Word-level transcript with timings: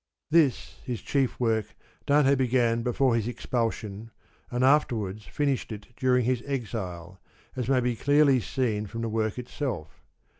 This 0.31 0.79
his 0.83 0.99
chief 0.99 1.39
work 1.39 1.75
Dante 2.07 2.33
began 2.33 2.81
before 2.81 3.15
his 3.15 3.27
ex 3.27 3.45
pulsion, 3.45 4.09
and 4.49 4.63
afterwards 4.63 5.27
finished 5.27 5.71
it 5.71 5.89
during 5.95 6.25
his 6.25 6.41
exile, 6.47 7.19
as 7.55 7.69
may 7.69 7.81
be 7.81 7.95
clearly 7.95 8.39
seen 8.39 8.87
from 8.87 9.01
the 9.03 9.09
work 9.09 9.37
itself. 9.37 10.01